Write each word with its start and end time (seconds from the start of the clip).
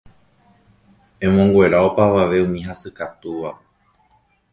emonguera 1.25 1.77
opavave 1.87 2.37
umi 2.45 2.59
hasykatúvape 2.67 3.65